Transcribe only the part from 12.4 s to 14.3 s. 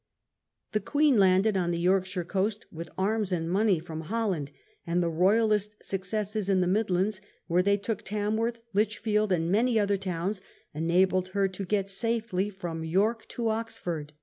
from York to Oxford.